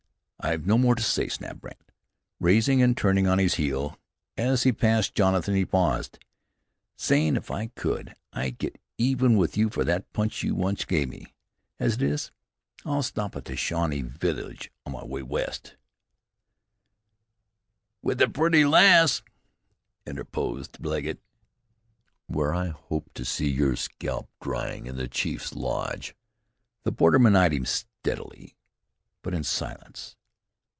[0.43, 1.91] I've no more to say," snapped Brandt,
[2.39, 3.99] rising and turning on his heel.
[4.35, 6.17] As he passed Jonathan he paused.
[6.99, 11.09] "Zane, if I could, I'd get even with you for that punch you once gave
[11.09, 11.35] me.
[11.79, 12.31] As it is,
[12.83, 15.75] I'll stop at the Shawnee village on my way west"
[18.01, 19.21] "With the pretty lass,"
[20.07, 21.21] interposed Legget.
[22.25, 26.15] "Where I hope to see your scalp drying in the chief's lodge."
[26.81, 28.55] The borderman eyed him steadily;
[29.21, 30.15] but in silence.